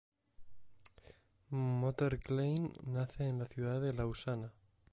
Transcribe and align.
Motter-Klein, 1.51 2.73
nace 2.87 3.23
en 3.27 3.37
la 3.37 3.45
ciudad 3.45 3.79
de 3.79 3.93
Lausana. 3.93 4.51